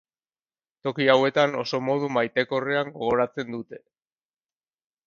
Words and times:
Toki 0.87 1.07
hauetan 1.15 1.53
oso 1.65 1.81
modu 1.91 2.09
maitekorrean 2.17 2.91
gogoratzen 2.99 3.57
dute. 3.59 3.85